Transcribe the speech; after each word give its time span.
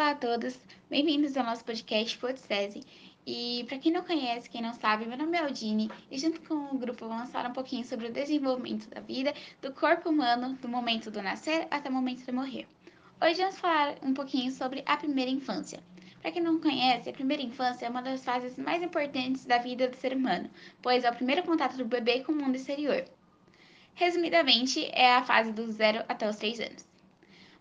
Olá 0.00 0.12
a 0.12 0.14
todos, 0.14 0.58
bem-vindos 0.88 1.36
ao 1.36 1.44
nosso 1.44 1.62
podcast 1.62 2.16
Podstese. 2.16 2.82
E 3.26 3.66
para 3.68 3.78
quem 3.78 3.92
não 3.92 4.02
conhece, 4.02 4.48
quem 4.48 4.62
não 4.62 4.72
sabe, 4.72 5.04
meu 5.04 5.18
nome 5.18 5.36
é 5.36 5.42
Aldine 5.42 5.90
e 6.10 6.18
junto 6.18 6.40
com 6.40 6.54
o 6.74 6.78
grupo 6.78 7.06
vamos 7.06 7.30
falar 7.30 7.50
um 7.50 7.52
pouquinho 7.52 7.84
sobre 7.84 8.06
o 8.06 8.10
desenvolvimento 8.10 8.88
da 8.88 9.02
vida, 9.02 9.34
do 9.60 9.70
corpo 9.74 10.08
humano, 10.08 10.54
do 10.54 10.66
momento 10.66 11.10
do 11.10 11.20
nascer 11.20 11.68
até 11.70 11.90
o 11.90 11.92
momento 11.92 12.24
de 12.24 12.32
morrer. 12.32 12.66
Hoje 13.20 13.42
vamos 13.42 13.58
falar 13.58 13.96
um 14.02 14.14
pouquinho 14.14 14.50
sobre 14.50 14.82
a 14.86 14.96
primeira 14.96 15.30
infância. 15.30 15.80
Para 16.22 16.32
quem 16.32 16.42
não 16.42 16.58
conhece, 16.58 17.10
a 17.10 17.12
primeira 17.12 17.42
infância 17.42 17.84
é 17.84 17.90
uma 17.90 18.00
das 18.00 18.24
fases 18.24 18.56
mais 18.56 18.82
importantes 18.82 19.44
da 19.44 19.58
vida 19.58 19.86
do 19.86 19.96
ser 19.96 20.14
humano, 20.14 20.48
pois 20.80 21.04
é 21.04 21.10
o 21.10 21.14
primeiro 21.14 21.42
contato 21.42 21.76
do 21.76 21.84
bebê 21.84 22.20
com 22.20 22.32
o 22.32 22.36
mundo 22.36 22.56
exterior. 22.56 23.04
Resumidamente, 23.94 24.82
é 24.94 25.16
a 25.16 25.22
fase 25.22 25.52
dos 25.52 25.74
0 25.74 26.04
até 26.08 26.26
os 26.26 26.36
3 26.36 26.60
anos. 26.60 26.89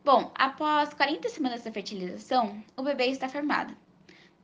Bom, 0.03 0.31
após 0.33 0.93
40 0.93 1.27
semanas 1.27 1.63
da 1.63 1.71
fertilização, 1.71 2.63
o 2.77 2.81
bebê 2.81 3.07
está 3.07 3.27
formado. 3.27 3.75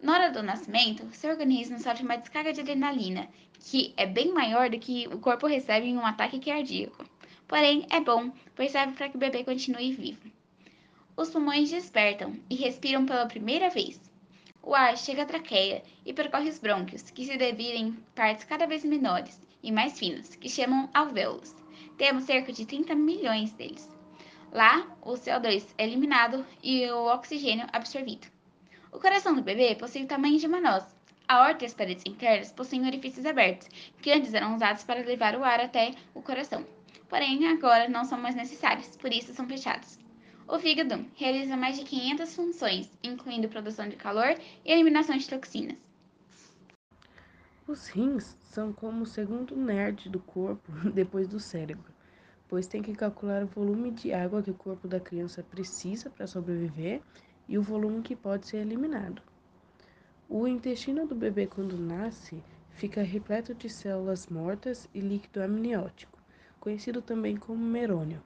Na 0.02 0.14
hora 0.14 0.30
do 0.30 0.44
nascimento, 0.44 1.08
seu 1.16 1.31
organismo 1.31 1.80
sofre 1.80 2.04
uma 2.04 2.18
descarga 2.18 2.52
de 2.52 2.59
adrenalina, 2.59 3.30
que 3.62 3.94
é 3.95 4.05
bem 4.05 4.34
maior 4.34 4.70
do 4.70 4.78
que 4.78 5.08
o 5.08 5.18
corpo 5.18 5.48
recebe 5.48 5.88
em 5.88 5.98
um 5.98 6.05
ataque 6.05 6.40
cardíaco. 6.40 7.05
Porém, 7.48 7.88
é 7.90 8.02
bom, 8.02 8.31
pois 8.54 8.72
serve 8.72 8.94
para 8.94 9.08
que 9.08 9.16
o 9.16 9.20
bebê 9.20 9.45
continue 9.45 9.94
vivo. 9.94 10.30
Os 11.16 11.30
pulmões 11.30 11.70
despertam 11.70 12.36
e 12.50 12.56
respiram 12.56 13.06
pela 13.06 13.26
primeira 13.26 13.70
vez. 13.70 14.00
O 14.62 14.76
ar 14.76 14.98
chega 14.98 15.23
à 15.23 15.26
traqueia 15.26 15.84
e 16.06 16.12
percorre 16.12 16.50
os 16.50 16.59
brônquios, 16.59 17.09
que 17.09 17.26
se 17.26 17.38
dividem 17.38 17.88
em 17.88 17.92
partes 18.14 18.44
cada 18.44 18.67
vez 18.67 18.84
menores 18.84 19.40
e 19.64 19.72
mais 19.72 19.98
finas, 19.98 20.36
que 20.36 20.50
chamam 20.50 20.90
alvéolos. 20.94 21.56
Temos 21.98 22.26
cerca 22.26 22.52
de 22.52 22.66
30 22.66 22.94
milhões 22.94 23.53
deles. 23.53 23.95
Lá, 24.55 24.88
o 25.02 25.16
CO2 25.16 25.66
é 25.77 25.84
eliminado 25.84 26.45
e 26.64 26.90
o 26.90 27.14
oxigênio 27.14 27.68
absorvido. 27.73 28.26
O 28.90 29.02
coração 29.02 29.36
do 29.36 29.41
bebê 29.41 29.76
possui 29.76 30.04
o 30.04 30.08
tamanho 30.08 30.40
de 30.40 30.48
uma 30.48 30.62
noz. 30.62 30.86
A 31.28 31.41
horta 31.41 31.66
e 31.66 31.67
as 31.67 31.73
paredes 31.73 32.06
internas 32.06 32.53
possuem 32.53 32.88
orifícios 32.88 33.26
abertos, 33.26 33.67
que 34.02 34.14
antes 34.14 34.33
eram 34.33 34.56
usados 34.56 34.86
para 34.86 35.03
levar 35.03 35.36
o 35.36 35.44
ar 35.44 35.59
até 35.59 35.92
o 36.14 36.22
coração. 36.22 36.66
Porém, 37.09 37.45
agora 37.50 37.89
não 37.89 38.06
são 38.06 38.17
mais 38.17 38.33
necessários, 38.33 38.95
por 38.95 39.11
isso 39.11 39.33
são 39.33 39.45
fechados. 39.45 40.00
O 40.48 40.58
fígado 40.58 41.06
realiza 41.17 41.58
mais 41.58 41.78
de 41.78 41.83
500 41.83 42.33
funções, 42.33 42.89
incluindo 43.03 43.50
produção 43.50 43.89
de 43.89 43.98
calor 43.98 44.39
e 44.64 44.72
eliminação 44.72 45.17
de 45.17 45.28
toxinas. 45.28 45.76
Os 47.67 47.89
rins 47.89 48.38
são 48.39 48.72
como 48.72 49.03
o 49.03 49.06
segundo 49.06 49.53
nerd 49.53 50.08
do 50.08 50.22
corpo 50.22 50.72
depois 50.95 51.28
do 51.28 51.42
cérebro 51.42 51.95
pois 52.48 52.68
tem 52.68 52.82
que 52.82 52.94
calcular 52.94 53.44
o 53.44 53.48
volume 53.48 53.92
de 53.92 54.14
água 54.14 54.42
que 54.42 54.52
o 54.52 54.56
corpo 54.56 54.88
da 54.88 55.00
criança 55.00 55.44
precisa 55.44 56.10
para 56.10 56.28
sobreviver 56.28 57.02
e 57.48 57.58
o 57.58 57.62
volume 57.62 58.02
que 58.02 58.16
pode 58.16 58.48
ser 58.48 58.58
eliminado. 58.58 59.22
O 60.30 60.48
intestino 60.48 61.06
do 61.06 61.16
bebê, 61.16 61.46
quando 61.48 61.78
nasce, 61.78 62.42
fica 62.72 63.04
repleto 63.04 63.54
de 63.54 63.70
células 63.70 64.28
mortas 64.28 64.90
e 64.94 65.00
líquido 65.00 65.42
amniótico, 65.42 66.18
conhecido 66.60 67.02
também 67.02 67.38
como 67.38 67.64
merônio, 67.64 68.22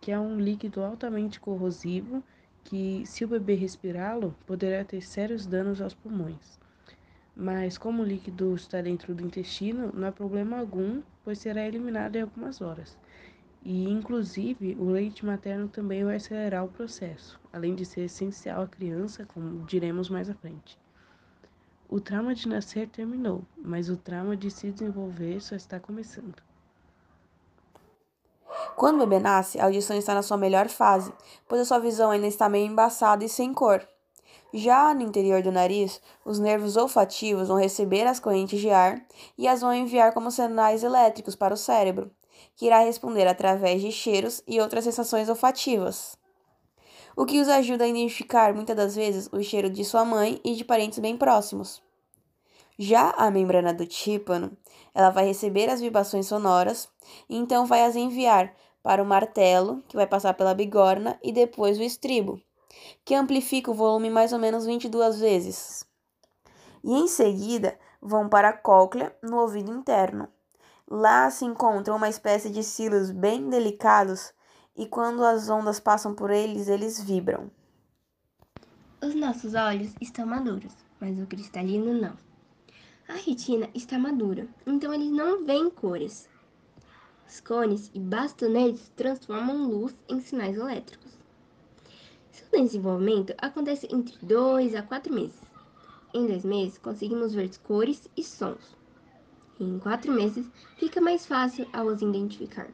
que 0.00 0.10
é 0.10 0.18
um 0.18 0.38
líquido 0.38 0.82
altamente 0.82 1.38
corrosivo 1.38 2.22
que, 2.64 3.04
se 3.06 3.24
o 3.24 3.28
bebê 3.28 3.54
respirá-lo, 3.54 4.34
poderá 4.44 4.84
ter 4.84 5.00
sérios 5.00 5.46
danos 5.46 5.80
aos 5.80 5.94
pulmões. 5.94 6.58
Mas, 7.34 7.78
como 7.78 8.02
o 8.02 8.06
líquido 8.06 8.54
está 8.54 8.80
dentro 8.80 9.14
do 9.14 9.24
intestino, 9.24 9.92
não 9.94 10.08
há 10.08 10.12
problema 10.12 10.58
algum, 10.58 11.00
pois 11.22 11.38
será 11.38 11.66
eliminado 11.66 12.16
em 12.16 12.22
algumas 12.22 12.60
horas. 12.60 12.98
E, 13.62 13.88
inclusive, 13.90 14.76
o 14.78 14.90
leite 14.90 15.26
materno 15.26 15.68
também 15.68 16.04
vai 16.04 16.16
acelerar 16.16 16.64
o 16.64 16.68
processo, 16.68 17.40
além 17.52 17.74
de 17.74 17.84
ser 17.84 18.02
essencial 18.02 18.62
à 18.62 18.68
criança, 18.68 19.26
como 19.26 19.64
diremos 19.64 20.08
mais 20.08 20.30
à 20.30 20.34
frente. 20.34 20.78
O 21.88 22.00
trauma 22.00 22.34
de 22.34 22.48
nascer 22.48 22.88
terminou, 22.88 23.44
mas 23.56 23.88
o 23.88 23.96
trauma 23.96 24.36
de 24.36 24.50
se 24.50 24.70
desenvolver 24.70 25.40
só 25.40 25.54
está 25.54 25.78
começando. 25.78 26.42
Quando 28.76 28.96
o 28.96 29.06
bebê 29.06 29.18
nasce, 29.18 29.58
a 29.58 29.64
audição 29.64 29.96
está 29.96 30.12
na 30.12 30.22
sua 30.22 30.36
melhor 30.36 30.68
fase, 30.68 31.12
pois 31.48 31.60
a 31.60 31.64
sua 31.64 31.78
visão 31.78 32.10
ainda 32.10 32.26
está 32.26 32.48
meio 32.48 32.66
embaçada 32.66 33.24
e 33.24 33.28
sem 33.28 33.54
cor. 33.54 33.86
Já 34.52 34.92
no 34.94 35.02
interior 35.02 35.42
do 35.42 35.52
nariz, 35.52 36.00
os 36.24 36.38
nervos 36.38 36.76
olfativos 36.76 37.48
vão 37.48 37.56
receber 37.56 38.06
as 38.06 38.20
correntes 38.20 38.60
de 38.60 38.70
ar 38.70 39.00
e 39.36 39.46
as 39.46 39.60
vão 39.60 39.72
enviar 39.72 40.12
como 40.12 40.30
sinais 40.30 40.82
elétricos 40.82 41.34
para 41.34 41.54
o 41.54 41.56
cérebro, 41.56 42.10
que 42.54 42.66
irá 42.66 42.80
responder 42.80 43.26
através 43.26 43.80
de 43.80 43.92
cheiros 43.92 44.42
e 44.46 44.60
outras 44.60 44.84
sensações 44.84 45.28
olfativas. 45.28 46.16
O 47.16 47.24
que 47.24 47.40
os 47.40 47.48
ajuda 47.48 47.84
a 47.84 47.88
identificar 47.88 48.52
muitas 48.54 48.76
das 48.76 48.94
vezes 48.94 49.28
o 49.32 49.42
cheiro 49.42 49.70
de 49.70 49.84
sua 49.84 50.04
mãe 50.04 50.40
e 50.44 50.54
de 50.54 50.64
parentes 50.64 50.98
bem 50.98 51.16
próximos. 51.16 51.82
Já 52.78 53.10
a 53.10 53.30
membrana 53.30 53.72
do 53.72 53.86
tímpano, 53.86 54.54
ela 54.94 55.08
vai 55.08 55.24
receber 55.26 55.70
as 55.70 55.80
vibrações 55.80 56.26
sonoras 56.26 56.88
e 57.28 57.36
então 57.36 57.64
vai 57.64 57.84
as 57.84 57.96
enviar 57.96 58.54
para 58.82 59.02
o 59.02 59.06
martelo, 59.06 59.82
que 59.88 59.96
vai 59.96 60.06
passar 60.06 60.34
pela 60.34 60.54
bigorna 60.54 61.18
e 61.22 61.32
depois 61.32 61.78
o 61.78 61.82
estribo, 61.82 62.40
que 63.04 63.14
amplifica 63.14 63.70
o 63.70 63.74
volume 63.74 64.10
mais 64.10 64.32
ou 64.32 64.38
menos 64.38 64.66
22 64.66 65.18
vezes. 65.18 65.86
E 66.84 66.92
em 66.92 67.08
seguida 67.08 67.78
vão 68.00 68.28
para 68.28 68.50
a 68.50 68.56
cóclea 68.56 69.16
no 69.22 69.38
ouvido 69.40 69.72
interno, 69.72 70.28
Lá 70.88 71.28
se 71.30 71.44
encontra 71.44 71.94
uma 71.94 72.08
espécie 72.08 72.48
de 72.48 72.62
silos 72.62 73.10
bem 73.10 73.50
delicados 73.50 74.32
e 74.76 74.86
quando 74.86 75.24
as 75.24 75.48
ondas 75.48 75.80
passam 75.80 76.14
por 76.14 76.30
eles, 76.30 76.68
eles 76.68 77.02
vibram. 77.02 77.50
Os 79.02 79.14
nossos 79.14 79.54
olhos 79.54 79.92
estão 80.00 80.26
maduros, 80.26 80.72
mas 81.00 81.18
o 81.18 81.26
cristalino 81.26 81.92
não. 81.92 82.16
A 83.08 83.14
retina 83.14 83.68
está 83.74 83.98
madura, 83.98 84.46
então 84.66 84.92
eles 84.94 85.10
não 85.10 85.44
veem 85.44 85.70
cores. 85.70 86.28
Os 87.28 87.40
cones 87.40 87.90
e 87.92 87.98
bastonetes 87.98 88.88
transformam 88.94 89.68
luz 89.68 89.94
em 90.08 90.20
sinais 90.20 90.56
elétricos. 90.56 91.18
Seu 92.30 92.62
desenvolvimento 92.62 93.34
acontece 93.38 93.88
entre 93.92 94.16
2 94.24 94.76
a 94.76 94.82
4 94.82 95.12
meses. 95.12 95.40
Em 96.14 96.26
dois 96.26 96.44
meses, 96.44 96.78
conseguimos 96.78 97.34
ver 97.34 97.50
cores 97.58 98.08
e 98.16 98.22
sons. 98.22 98.76
Em 99.58 99.78
quatro 99.78 100.12
meses, 100.12 100.46
fica 100.76 101.00
mais 101.00 101.24
fácil 101.24 101.66
a 101.72 101.82
os 101.82 102.02
identificar. 102.02 102.68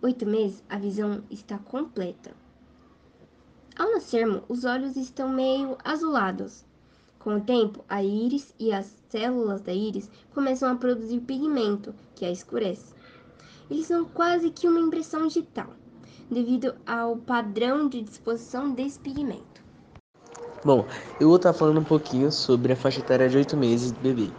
Oito 0.00 0.24
meses, 0.24 0.62
a 0.68 0.78
visão 0.78 1.24
está 1.28 1.58
completa. 1.58 2.30
Ao 3.76 3.90
nascermos, 3.90 4.42
os 4.48 4.64
olhos 4.64 4.96
estão 4.96 5.28
meio 5.28 5.76
azulados. 5.84 6.64
Com 7.18 7.38
o 7.38 7.40
tempo, 7.40 7.84
a 7.88 8.00
íris 8.00 8.54
e 8.60 8.72
as 8.72 8.94
células 9.08 9.60
da 9.60 9.72
íris 9.72 10.08
começam 10.32 10.70
a 10.70 10.76
produzir 10.76 11.18
pigmento, 11.20 11.92
que 12.14 12.24
a 12.24 12.30
escurece. 12.30 12.94
Eles 13.68 13.86
são 13.86 14.04
quase 14.04 14.50
que 14.50 14.68
uma 14.68 14.78
impressão 14.78 15.26
digital, 15.26 15.70
devido 16.30 16.76
ao 16.86 17.16
padrão 17.16 17.88
de 17.88 18.02
disposição 18.02 18.70
desse 18.72 19.00
pigmento. 19.00 19.62
Bom, 20.64 20.86
eu 21.20 21.26
vou 21.26 21.36
estar 21.36 21.52
falando 21.52 21.80
um 21.80 21.84
pouquinho 21.84 22.30
sobre 22.30 22.72
a 22.72 22.76
faixa 22.76 23.00
etária 23.00 23.28
de 23.28 23.36
8 23.36 23.56
meses 23.56 23.90
do 23.90 24.00
bebê. 24.00 24.30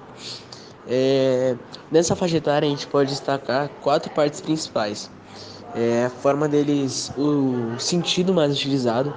É, 0.89 1.55
nessa 1.91 2.15
faixa 2.15 2.37
etária 2.37 2.67
a 2.67 2.69
gente 2.69 2.87
pode 2.87 3.11
destacar 3.11 3.69
quatro 3.81 4.11
partes 4.11 4.41
principais. 4.41 5.09
É, 5.75 6.05
a 6.05 6.09
forma 6.09 6.47
deles, 6.47 7.11
o 7.15 7.79
sentido 7.79 8.33
mais 8.33 8.51
utilizado, 8.51 9.13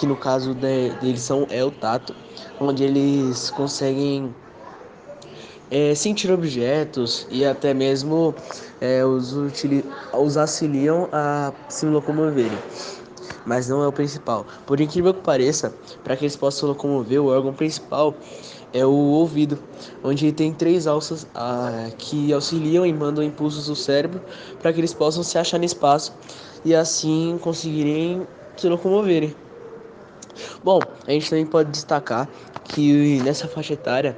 que 0.00 0.06
no 0.06 0.16
caso 0.16 0.52
de, 0.52 0.90
deles 1.00 1.20
são, 1.20 1.46
é 1.48 1.64
o 1.64 1.70
tato, 1.70 2.12
onde 2.60 2.82
eles 2.82 3.50
conseguem 3.50 4.34
é, 5.70 5.94
sentir 5.94 6.30
objetos 6.32 7.24
e 7.30 7.44
até 7.44 7.72
mesmo 7.72 8.34
é, 8.80 9.04
os, 9.04 9.32
os 9.32 10.36
auxiliam 10.36 11.08
a 11.12 11.52
se 11.68 11.86
locomoverem. 11.86 12.58
Mas 13.44 13.68
não 13.68 13.82
é 13.82 13.88
o 13.88 13.92
principal. 13.92 14.46
Por 14.66 14.80
incrível 14.80 15.12
que 15.12 15.20
pareça, 15.20 15.74
para 16.04 16.16
que 16.16 16.24
eles 16.24 16.36
possam 16.36 16.68
locomover, 16.68 17.20
o 17.20 17.26
órgão 17.26 17.52
principal 17.52 18.14
é 18.72 18.86
o 18.86 18.90
ouvido, 18.90 19.58
onde 20.02 20.32
tem 20.32 20.52
três 20.52 20.86
alças 20.86 21.26
ah, 21.34 21.90
que 21.98 22.32
auxiliam 22.32 22.86
e 22.86 22.92
mandam 22.92 23.22
impulsos 23.22 23.66
do 23.66 23.76
cérebro 23.76 24.20
para 24.60 24.72
que 24.72 24.80
eles 24.80 24.94
possam 24.94 25.22
se 25.22 25.36
achar 25.36 25.58
no 25.58 25.64
espaço 25.64 26.12
e 26.64 26.74
assim 26.74 27.38
conseguirem 27.42 28.26
se 28.56 28.68
locomoverem. 28.68 29.34
Bom, 30.64 30.80
a 31.06 31.10
gente 31.10 31.28
também 31.28 31.46
pode 31.46 31.70
destacar 31.70 32.28
que 32.64 33.20
nessa 33.22 33.46
faixa 33.46 33.74
etária 33.74 34.16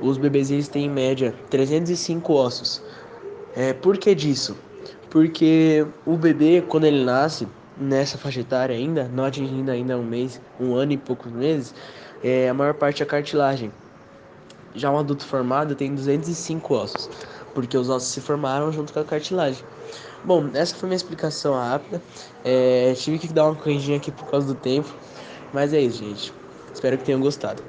os 0.00 0.18
eles 0.18 0.68
têm 0.68 0.86
em 0.86 0.90
média 0.90 1.34
305 1.48 2.32
ossos. 2.32 2.82
É, 3.54 3.72
por 3.72 3.96
que 3.96 4.14
disso? 4.14 4.56
Porque 5.08 5.86
o 6.04 6.16
bebê, 6.16 6.62
quando 6.68 6.84
ele 6.84 7.02
nasce, 7.02 7.48
nessa 7.76 8.16
faixa 8.16 8.40
etária 8.40 8.74
ainda, 8.74 9.04
não 9.12 9.24
atingindo 9.24 9.70
ainda 9.70 9.96
um 9.96 10.04
mês, 10.04 10.40
um 10.58 10.74
ano 10.74 10.92
e 10.92 10.96
poucos 10.96 11.30
meses, 11.30 11.74
é, 12.22 12.48
a 12.48 12.54
maior 12.54 12.74
parte 12.74 13.02
é 13.02 13.06
cartilagem. 13.06 13.72
Já 14.74 14.90
um 14.90 14.98
adulto 14.98 15.24
formado 15.24 15.74
tem 15.74 15.94
205 15.94 16.74
ossos, 16.74 17.10
porque 17.54 17.76
os 17.76 17.88
ossos 17.88 18.10
se 18.10 18.20
formaram 18.20 18.72
junto 18.72 18.92
com 18.92 19.00
a 19.00 19.04
cartilagem. 19.04 19.64
Bom, 20.24 20.50
essa 20.54 20.74
foi 20.74 20.88
minha 20.88 20.96
explicação 20.96 21.54
rápida. 21.54 22.02
É, 22.44 22.92
tive 22.94 23.18
que 23.18 23.32
dar 23.32 23.44
uma 23.46 23.54
corridinha 23.54 23.96
aqui 23.96 24.10
por 24.10 24.28
causa 24.28 24.46
do 24.46 24.54
tempo, 24.54 24.92
mas 25.52 25.72
é 25.72 25.80
isso, 25.80 25.98
gente. 25.98 26.32
Espero 26.72 26.98
que 26.98 27.04
tenham 27.04 27.20
gostado. 27.20 27.62